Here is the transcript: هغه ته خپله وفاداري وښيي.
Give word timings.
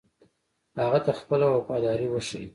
هغه 0.81 0.99
ته 1.05 1.11
خپله 1.19 1.45
وفاداري 1.55 2.07
وښيي. 2.09 2.47